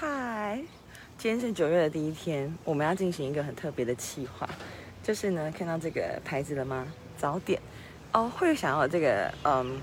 [0.00, 0.62] 嗨，
[1.18, 4.48] 今天是九月的第一天，我们要进行一个很特别的企划，
[5.02, 6.86] 就是呢，看到这个牌子了吗？
[7.18, 7.60] 早点
[8.12, 9.80] 哦，会想要这个嗯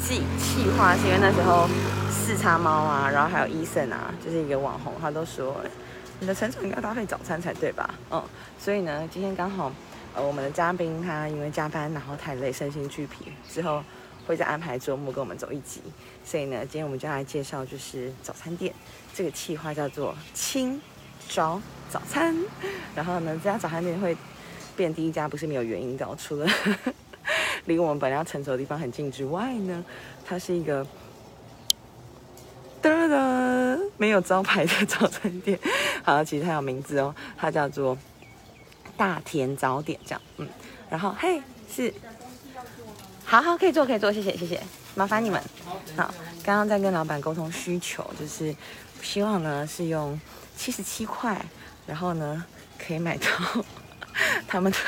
[0.00, 1.68] 计计划，是因为那时候
[2.10, 5.54] 四叉猫啊，然后还有伊森啊，就是一个网红，他都说
[6.18, 7.94] 你的成长应该搭配早餐才对吧？
[8.10, 8.24] 嗯，
[8.58, 9.70] 所以呢，今天刚好
[10.14, 13.84] 呃我们的嘉宾他因为加班然后太累，身心俱疲，之后
[14.26, 15.80] 会再安排周末跟我们走一集，
[16.24, 18.74] 所以呢，今天我们就来介绍就是早餐店。
[19.14, 20.80] 这个企划叫做“清
[21.28, 22.36] 早早餐”，
[22.94, 24.16] 然后呢，这家早餐店会
[24.76, 26.06] 变第一家，不是没有原因的。
[26.18, 26.46] 除了
[27.64, 29.84] 离我们本来要乘走的地方很近之外呢，
[30.24, 30.86] 它是一个
[32.82, 35.58] 哒哒没有招牌的早餐店。
[36.02, 37.96] 好，其实它有名字哦，它叫做
[38.96, 40.20] 大田早点这样。
[40.36, 40.48] 嗯，
[40.90, 41.92] 然后嘿，是，
[43.26, 44.62] 好好可以做可以做，谢谢谢谢，
[44.94, 45.42] 麻烦你们。
[45.96, 48.54] 好，刚刚在跟老板沟通需求，就是。
[49.02, 50.18] 希望呢是用
[50.56, 51.40] 七十七块，
[51.86, 52.44] 然后呢
[52.76, 53.28] 可以买到
[54.48, 54.78] 他们的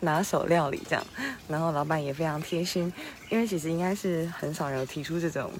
[0.00, 1.04] 拿手料理这样，
[1.46, 2.90] 然后老板也非常贴心，
[3.28, 5.50] 因为其实应该是很少人有提出这种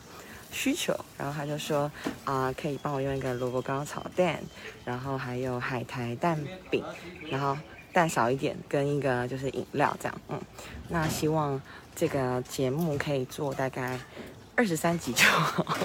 [0.51, 1.91] 需求，然后他就说
[2.25, 4.41] 啊可以帮我用一个萝卜糕炒蛋，
[4.85, 6.83] 然后还有海苔蛋饼，
[7.29, 7.59] 然后
[7.93, 10.41] 蛋少一点，跟一个就是饮料这样，嗯，
[10.89, 11.61] 那希望
[11.95, 13.99] 这个节目可以做大概
[14.55, 15.65] 二十三集就好。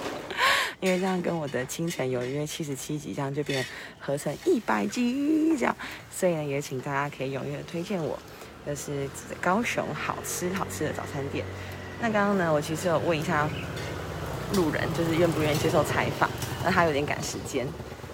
[0.80, 3.66] 因为这样跟我的清晨有约七十七集，这样就变
[4.00, 5.74] 合成一百集这样，
[6.12, 8.20] 所以呢也请大家可以踊跃推荐我，
[8.66, 11.46] 就是高雄好吃好吃的早餐店。
[12.02, 13.48] 那刚刚呢我其实有问一下
[14.56, 16.30] 路人，就是愿不愿意接受采访，
[16.66, 17.66] 那他有点赶时间。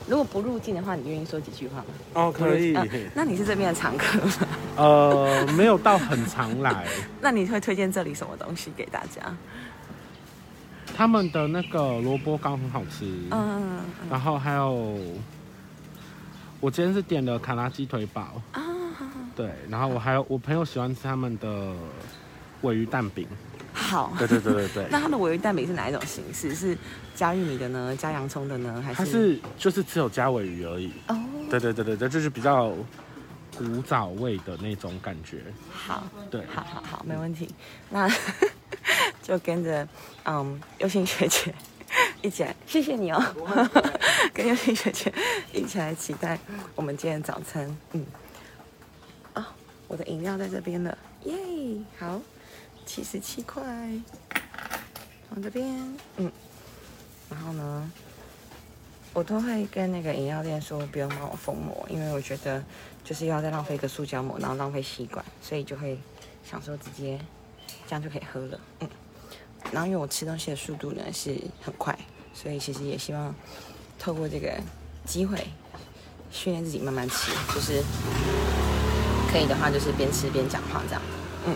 [0.10, 1.86] 如果不入境的话，你愿意说几句话吗？
[2.14, 2.76] 哦，可以。
[3.14, 4.34] 那你是这边的常客吗？
[4.76, 6.88] 呃，没有到很常来。
[7.22, 9.22] 那你会推荐这里什么东西给大家？
[10.98, 14.98] 他们的那个萝卜糕很好吃，嗯，然后还有，
[16.60, 18.62] 我今天是点了卡拉鸡腿堡啊，
[19.36, 21.72] 对，然后我还有我朋友喜欢吃他们的
[22.64, 23.26] 尾鱼蛋饼，
[23.90, 24.88] 好，对对对对对。
[24.92, 26.54] 那他的尾鱼蛋饼是哪一种形式？
[26.54, 26.78] 是
[27.16, 27.96] 加玉米的呢？
[27.96, 28.82] 加洋葱的呢？
[28.86, 28.98] 还是？
[28.98, 30.92] 它是就是只有加尾鱼而已。
[31.08, 31.18] 哦，
[31.50, 32.72] 对对对对对，就是比较
[33.58, 35.42] 古早味的那种感觉。
[35.72, 37.50] 好，对，好好好，没问题。
[37.90, 38.10] 那。
[39.22, 39.88] 就跟着
[40.26, 41.54] 嗯，优心学姐
[42.22, 43.24] 一起来，谢谢你哦。
[44.34, 45.14] 跟优心学姐
[45.54, 46.40] 一起来期待
[46.76, 47.78] 我们今天早餐。
[47.92, 48.04] 嗯，
[49.34, 49.54] 啊，
[49.88, 51.36] 我的饮料在这边了，耶！
[52.00, 52.20] 好，
[52.90, 53.62] 七十七块，
[55.30, 55.64] 往这边。
[56.18, 56.32] 嗯，
[57.30, 57.92] 然后呢，
[59.14, 62.64] 我都会跟那个饮料店说不用帮我封膜，因为我觉得
[63.04, 66.00] 就是要再浪费一个塑胶膜，然后浪费吸管，所以就会
[66.44, 67.20] 想说直接
[67.88, 68.60] 这样就可以喝了。
[68.80, 68.90] 嗯。
[69.72, 71.96] 然后因为我吃东西的速度呢是很快，
[72.34, 73.36] 所以其实也希望
[74.00, 74.60] 透过这个
[75.06, 75.38] 机会
[76.32, 77.84] 训练自己慢慢吃，就是
[79.32, 81.02] 可以的话就是边吃边讲话这样。
[81.46, 81.56] 嗯，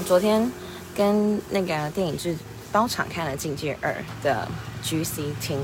[0.00, 0.50] 我昨天
[0.96, 2.34] 跟那个电影制
[2.72, 3.92] 包场看了《境界二》
[4.24, 4.48] 的
[4.82, 5.60] GC 厅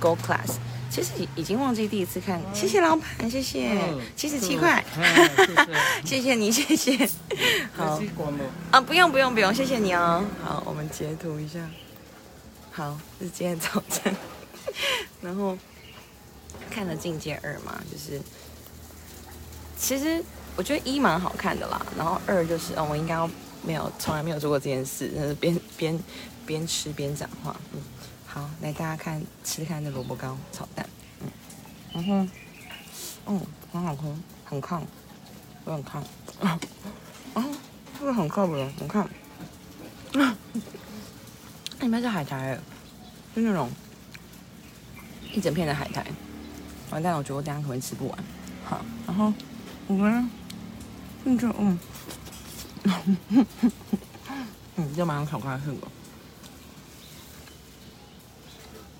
[0.00, 0.56] Gold Class。
[0.90, 3.78] 其实已已经忘记第一次看，谢谢老板，谢谢
[4.16, 4.84] 七十七块，
[6.04, 7.08] 谢谢你，谢谢。
[7.72, 8.00] 好
[8.72, 10.24] 啊，不用不用不用，谢谢你哦。
[10.42, 11.60] 好，我们截图一下。
[12.72, 14.12] 好，是今天早晨。
[15.20, 15.56] 然后
[16.68, 18.20] 看了《境界二》嘛，就是
[19.78, 20.20] 其实
[20.56, 21.80] 我觉得一蛮好看的啦。
[21.96, 23.14] 然后二就是，哦，我应该
[23.62, 25.98] 没有从来没有做过这件事，那是边边
[26.46, 27.80] 边吃边讲话，嗯。
[28.30, 30.86] 好，来大家看吃看这萝卜糕炒蛋，
[31.22, 31.28] 嗯，
[31.94, 32.28] 然后，
[33.26, 33.40] 嗯，
[33.72, 34.02] 很好吃，
[34.44, 34.82] 很抗，
[35.64, 36.02] 有点抗，
[36.40, 36.60] 啊，
[37.98, 39.08] 这个很靠谱，你看，
[41.80, 42.56] 里面是海苔，
[43.34, 43.70] 是那种
[45.32, 46.04] 一整片的海苔，
[46.90, 48.18] 完蛋，我觉得我等下可能吃不完，
[48.66, 49.32] 好，然后
[49.86, 50.30] 我们，
[51.24, 51.78] 嗯，就嗯，
[54.76, 55.88] 嗯，就蛮巧克力的。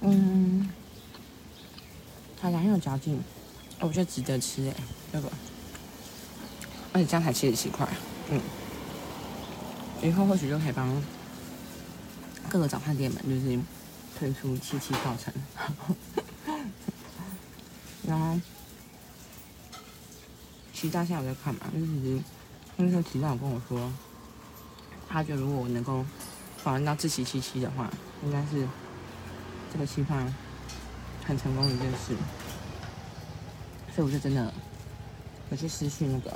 [0.01, 0.69] 嗯，
[2.41, 3.21] 它很有嚼劲，
[3.81, 4.75] 我觉得值得吃哎，
[5.13, 5.29] 这个，
[6.93, 7.89] 而且这样才七十七块，
[8.31, 8.41] 嗯，
[10.03, 11.03] 以后或许就可以帮
[12.49, 13.59] 各个早餐店们就是
[14.19, 15.35] 推出七七套餐，
[18.07, 18.41] 然后
[20.73, 22.23] 其他现在有在看嘛，就是
[22.79, 23.93] 那时候齐大有跟我说，
[25.09, 26.05] 他觉得如果我能够
[26.57, 27.91] 访问到自七七七的话，
[28.25, 28.67] 应该是。
[29.71, 30.35] 这个期盼
[31.27, 32.17] 很成功的一件事，
[33.95, 34.51] 所以我就真的
[35.51, 36.33] 我去失去那个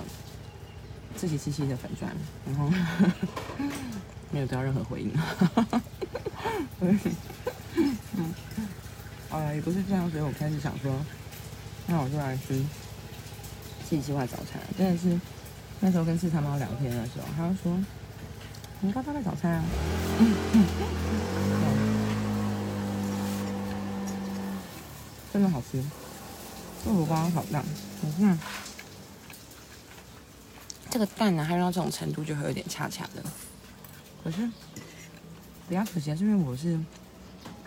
[1.16, 2.70] 自己七七的粉钻，然后
[4.30, 5.10] 没有得到任何回应。
[9.30, 10.94] 嗯，也不是这样，所以我开始想说，
[11.86, 12.62] 那我就来吃
[13.88, 14.60] 自己计划早餐。
[14.76, 15.18] 真的是
[15.84, 17.76] 那时候跟四川猫聊天的时候，他就说
[18.80, 19.64] ：“你刚刚的早餐啊？”
[25.32, 25.82] 真的好吃，
[26.84, 27.64] 这我刚刚好蛋，
[28.00, 28.38] 你看
[30.88, 33.24] 这个蛋呢，它到这种程度就会有点恰恰的。
[34.22, 34.48] 可是
[35.68, 36.78] 比较可惜的是，因为我是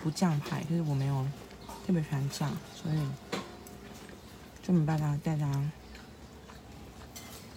[0.02, 1.26] 不酱派，就是我没有
[1.86, 2.50] 特别喜欢酱，
[2.82, 2.98] 所以
[4.66, 5.52] 就没办法带大家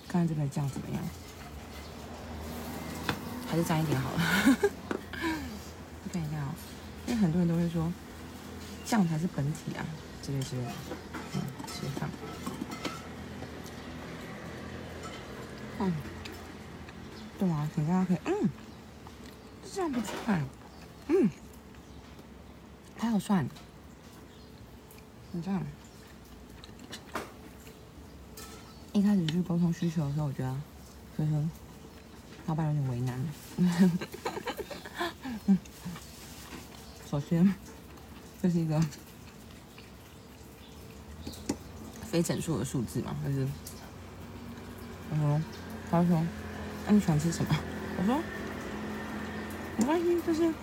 [0.09, 1.03] 看看这个酱怎么样，
[3.49, 4.19] 还是沾一点好了。
[6.13, 6.55] 看一下哦，
[7.07, 7.93] 因为很多人都会说。
[8.85, 9.85] 酱才是本体啊！
[10.23, 10.57] 这个是，
[11.35, 12.09] 嗯，吃饭。
[15.79, 15.93] 嗯，
[17.39, 18.49] 对啊，请大家可以，嗯，
[19.63, 20.11] 这酱不错，
[21.09, 21.29] 嗯，
[22.97, 23.47] 还有蒜，
[25.33, 25.63] 你这样。
[28.93, 30.57] 一开始去沟通需求的时候，我觉得，
[31.17, 31.49] 就是
[32.47, 33.21] 老板有点为难。
[37.11, 37.55] 首先。
[38.41, 38.81] 这是一个
[42.03, 43.17] 非整数的数字嘛？
[43.27, 43.49] 就是，
[45.11, 45.41] 然后
[45.91, 46.25] 他说
[46.87, 47.51] ：“那你喜欢吃什么？”
[47.99, 48.23] 我说
[49.77, 50.55] ：“没关系，就是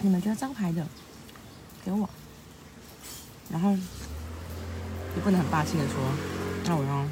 [0.00, 0.84] 你们觉得招牌的
[1.84, 2.10] 给我。”
[3.48, 3.76] 然后
[5.16, 5.94] 也不能很霸气的说
[6.66, 7.08] ：“那我要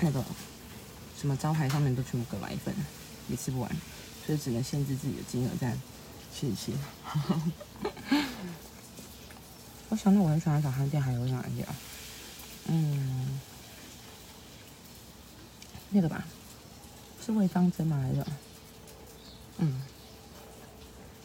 [0.00, 0.22] 那个
[1.18, 2.74] 什么招牌上面都全部各来一份，
[3.28, 3.70] 也吃不完，
[4.26, 5.76] 所以只能限制自己的金额在。”
[6.34, 6.72] 谢谢。
[9.88, 11.66] 我想到我很喜欢早餐店，还有哪一家？
[12.66, 13.40] 嗯，
[15.90, 16.24] 那个吧，
[17.24, 18.00] 是味方针吗？
[18.00, 18.24] 还是？
[19.58, 19.82] 嗯，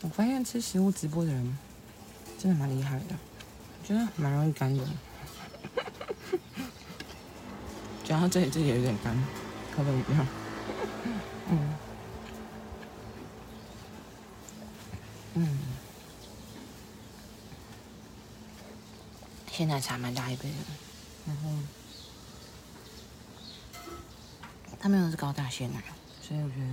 [0.01, 1.57] 我发现吃食物直播的人
[2.39, 3.15] 真的蛮厉害的，
[3.85, 4.83] 觉得蛮容易干的。
[8.07, 9.15] 然后这里这里有点干，
[9.75, 10.27] 可不一样。
[11.49, 11.75] 嗯。
[15.37, 15.59] 嗯，
[19.51, 20.55] 鲜奶茶蛮大一杯的，
[21.27, 21.49] 然后
[24.79, 25.83] 他们用的是高大鲜奶，
[26.21, 26.65] 所以我觉得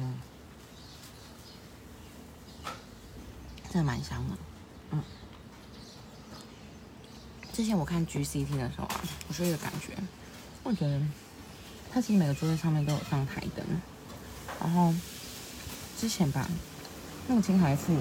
[3.65, 4.37] 真的蛮香的。
[4.93, 5.03] 嗯，
[7.53, 9.97] 之前我看 GCT 的时候啊，我说一个感觉，
[10.63, 11.01] 我觉得
[11.93, 13.65] 它其实每个桌子上面都有放台灯，
[14.61, 14.95] 然后
[16.01, 16.49] 之前吧，
[17.29, 17.97] 那个青海富。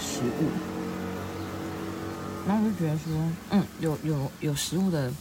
[0.00, 0.50] 食物，
[2.44, 3.12] 然后我就觉得说，
[3.50, 5.12] 嗯，有有有食物的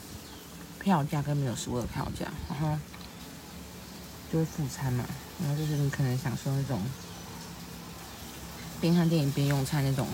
[0.79, 2.75] 票价跟没有食物的票价，然后
[4.33, 5.05] 就会副餐嘛，
[5.39, 6.81] 然后就是你可能享受那种
[8.79, 10.07] 边看电影边用餐那种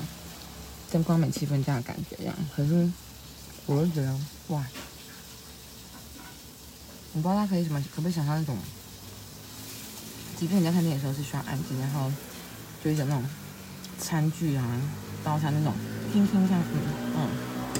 [0.92, 2.36] 灯光美气氛这样的感觉，这样。
[2.54, 2.92] 可是
[3.68, 4.12] 我就觉得，
[4.48, 4.66] 哇，
[7.14, 8.58] 我不知道他可以什么，可不可以想象那种，
[10.40, 12.12] 即便你在看电影的时候是需要安静，然后
[12.84, 13.24] 就一种那种。
[14.00, 14.64] 餐具啊，
[15.24, 15.74] 刀叉那种，
[16.14, 16.78] 听听看，嗯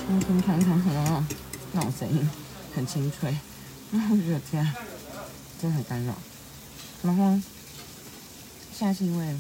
[0.10, 1.28] 嗯，听听看看什么
[1.74, 2.28] 那种声音，
[2.76, 3.38] 很清脆，
[3.92, 4.66] 然后我觉得天，
[5.62, 6.16] 真的很干扰。
[7.04, 7.40] 然后
[8.76, 9.38] 现在是因为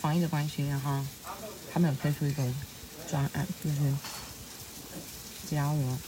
[0.00, 1.04] 防疫的关系，然后
[1.72, 2.44] 他们有推出一个
[3.10, 3.76] 专案，就是
[5.48, 5.98] 只要有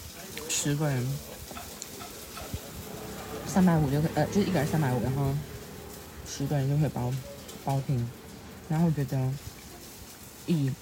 [0.49, 1.07] 十个人，
[3.47, 5.33] 三百五就可以，呃，就是一个人三百五，然后
[6.27, 7.13] 十个人就可以包
[7.65, 8.09] 包厅，
[8.69, 9.33] 然后我觉得。
[10.47, 10.73] 以，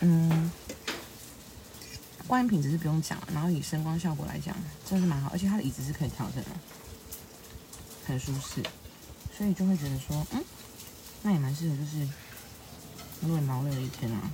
[0.00, 0.50] 嗯，
[2.26, 6.50] 观影品质是不用讲了，然后以声光效果来讲，真的是蛮好，而且它的椅子是可以调整的，
[8.04, 8.60] 很舒适，
[9.36, 10.42] 所以就会觉得说，嗯，
[11.22, 12.08] 那也蛮适合，就是
[13.20, 14.28] 如果你劳累了一天啊，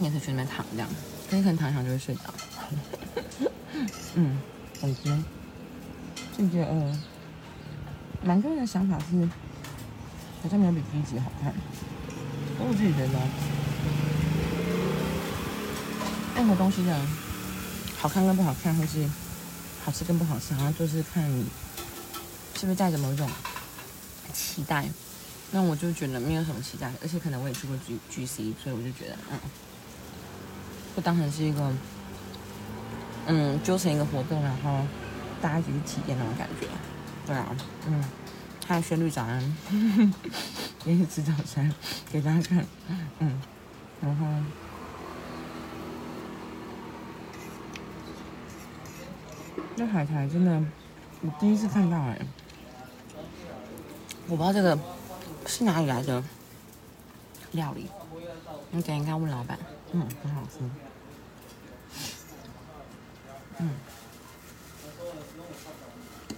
[0.00, 0.88] 你也可以去那边躺这样，
[1.30, 2.22] 可以可能躺一躺就会睡着。
[4.16, 4.38] 嗯，
[4.80, 5.16] 总之，
[6.36, 7.00] 这个呃，
[8.24, 9.28] 蛮多人的想法是，
[10.42, 11.54] 好像没有比第一集好看。
[12.58, 13.18] 我自己觉得，
[16.34, 16.98] 任何东西的
[17.98, 19.06] 好看跟不好看，或是
[19.84, 21.44] 好吃跟不好吃，好像就是看你
[22.58, 23.28] 是不是带着某一种
[24.32, 24.88] 期待。
[25.52, 29.38] 那我就觉得没有什么期待，而且可能我也去过 G G C，所以我就觉得，嗯，
[30.96, 31.72] 就当成是一个，
[33.26, 34.80] 嗯，揪成一个活动，然后
[35.40, 36.66] 大家一起去体验那种感觉。
[37.26, 37.46] 对啊，
[37.86, 38.04] 嗯。
[38.66, 39.56] 看旋律早安，
[40.86, 41.74] 也是吃早餐
[42.12, 42.64] 给大家看，
[43.18, 43.42] 嗯，
[44.00, 44.26] 然后
[49.74, 50.62] 这海苔真的，
[51.22, 52.18] 我第一次看到哎，
[54.28, 54.78] 我不知道这个
[55.46, 56.22] 是哪里来的
[57.50, 57.88] 料理。
[58.70, 59.58] 你等一下问老板，
[59.92, 60.58] 嗯，很好吃。
[63.58, 63.70] 嗯，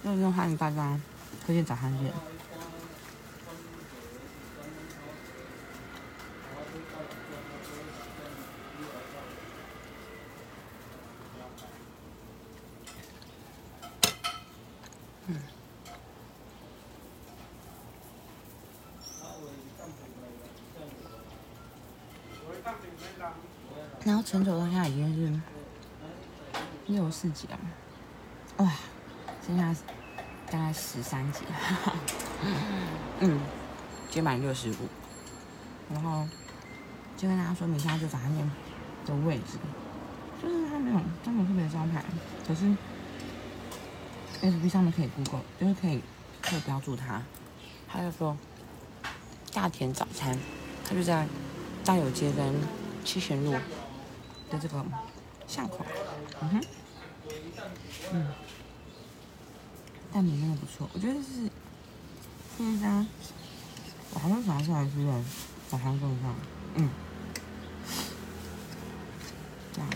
[0.01, 0.99] 那就欢迎大家
[1.45, 2.11] 推荐早餐店。
[24.05, 25.41] 然后成熟的话已经是
[26.87, 27.57] 六四级了，
[28.57, 28.71] 哇，
[29.45, 29.73] 剩下
[30.51, 31.41] 大概十三级，
[33.21, 33.39] 嗯，
[34.09, 34.75] 接满六十五，
[35.93, 36.27] 然后
[37.15, 38.51] 就跟大家说明一下就早餐店
[39.05, 39.57] 的位置，
[40.41, 42.03] 就是它没有它没有特别招牌，
[42.45, 42.65] 可是
[44.41, 46.01] F B 上面可以 Google，就是可以
[46.41, 47.21] 可以标注它，
[47.87, 48.35] 他就说
[49.53, 50.37] 大田早餐，
[50.85, 51.25] 它就在
[51.85, 52.53] 大有街跟
[53.03, 53.53] 七贤路。
[54.51, 54.85] 的这个
[55.47, 55.83] 巷口，
[56.41, 56.63] 嗯哼，
[58.13, 58.27] 嗯，
[60.11, 61.49] 蛋饼真的不错，我觉得是
[62.55, 63.03] 是一家，
[64.13, 65.23] 我好像想起来是在
[65.67, 66.35] 早餐店上，
[66.75, 66.87] 嗯，
[69.73, 69.89] 这样，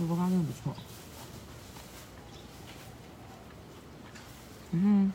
[0.00, 0.74] 火锅包真的不错，
[4.72, 5.12] 嗯哼，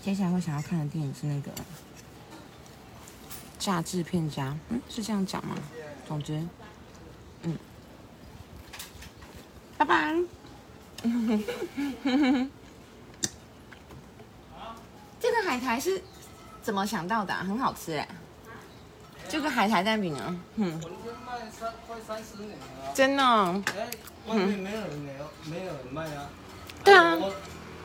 [0.00, 1.50] 接下来会想要看的电影是那个
[3.64, 5.56] 《炸制片家》，嗯，是这样讲吗？
[6.06, 6.46] 总之，
[7.44, 7.56] 嗯，
[9.78, 10.14] 拜拜。
[15.18, 16.02] 这个海苔是
[16.62, 17.32] 怎么想到的？
[17.32, 18.06] 很好吃哎。
[19.30, 20.78] 这个海苔蛋饼啊，嗯。
[20.82, 22.92] 我们卖三快三十年了。
[22.94, 23.24] 真的。
[23.24, 23.88] 哎，
[24.26, 26.28] 外面没有人没有没有人卖啊。
[26.84, 27.16] 对啊。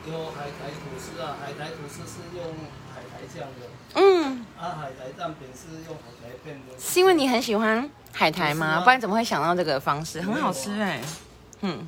[0.08, 2.44] 有海苔吐司啊，海苔吐司是用
[2.94, 3.68] 海苔酱的。
[3.94, 4.46] 嗯。
[4.58, 6.78] 啊，海苔蛋饼是用海苔片的。
[6.78, 7.90] 是因为你很喜欢。
[8.12, 8.80] 海苔吗？
[8.82, 10.20] 不然怎么会想到这个方式？
[10.20, 11.00] 很好吃哎，
[11.60, 11.86] 嗯，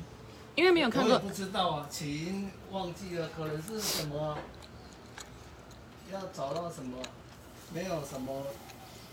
[0.55, 1.19] 因为没有看过。
[1.19, 4.37] 不知道啊，起因忘记了，可能是什么？
[6.11, 6.97] 要找到什么？
[7.73, 8.45] 没有什么，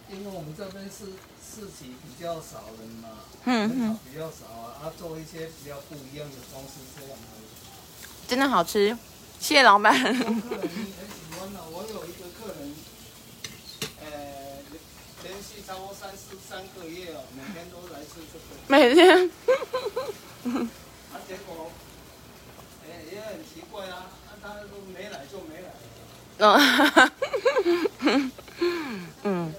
[0.08, 1.06] 因为我们这边是
[1.42, 3.08] 市集比较少人嘛，
[3.44, 7.44] 嗯嗯，比较少啊，啊，做一些比较不一样的装饰这样而已。
[8.30, 8.96] 真的好吃，
[9.40, 9.92] 谢谢老板。
[9.92, 10.46] 客人很喜
[11.36, 12.72] 欢的，我有一个客人。
[15.24, 18.44] 连续超过三四三个月了，每天都来吃这个。
[18.68, 19.28] 每天。
[21.12, 21.72] 啊，结果，
[22.84, 24.06] 哎，也很奇怪啊，
[24.40, 25.74] 他都没来就没来。
[26.38, 27.10] 哦，哈哈，
[29.24, 29.52] 嗯。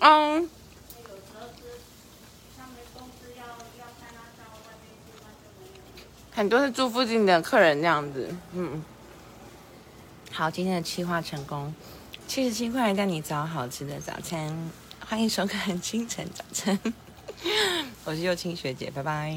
[0.00, 0.50] 嗯。
[6.38, 8.80] 很多是住附近的客人这样子，嗯。
[10.30, 11.74] 好，今天的计划成功，
[12.28, 14.56] 七十七块带你找好吃的早餐，
[15.00, 16.78] 欢迎收看清晨早餐，
[18.04, 19.36] 我是幼青学姐，拜拜。